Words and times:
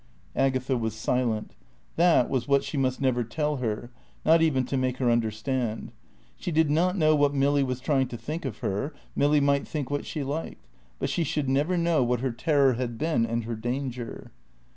Agatha 0.35 0.75
was 0.75 0.95
silent. 0.95 1.55
That 1.95 2.27
was 2.27 2.47
what 2.47 2.63
she 2.63 2.75
must 2.75 2.99
never 2.99 3.23
tell 3.23 3.57
her, 3.57 3.91
not 4.25 4.41
even 4.41 4.65
to 4.65 4.75
make 4.75 4.97
her 4.97 5.11
understand. 5.11 5.91
She 6.37 6.51
did 6.51 6.71
not 6.71 6.97
know 6.97 7.15
what 7.15 7.35
Milly 7.35 7.61
was 7.61 7.79
trying 7.79 8.07
to 8.07 8.17
think 8.17 8.43
of 8.43 8.57
her; 8.65 8.95
Milly 9.15 9.39
might 9.39 9.67
think 9.67 9.91
what 9.91 10.07
she 10.07 10.23
liked; 10.23 10.65
but 10.97 11.11
she 11.11 11.23
should 11.23 11.47
never 11.47 11.77
know 11.77 12.01
what 12.01 12.21
her 12.21 12.31
terror 12.31 12.73
had 12.73 12.97
been 12.97 13.27
and 13.27 13.43
her 13.43 13.55
danger. 13.55 14.31